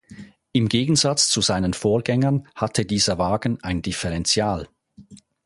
Im 0.51 0.67
Gegensatz 0.67 1.29
zu 1.29 1.41
seinen 1.41 1.75
Vorgängern 1.75 2.47
hatte 2.55 2.87
dieser 2.87 3.19
Wagen 3.19 3.59
ein 3.63 3.83
Differential. 3.83 4.67